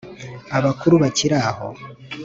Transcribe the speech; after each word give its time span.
Abakuru 0.57 0.95
bakili 1.03 1.27
aho 1.49 1.67